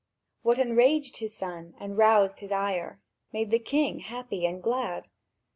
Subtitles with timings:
[0.41, 2.99] What enraged his son and roused his ire,
[3.31, 5.07] made the king happy and glad.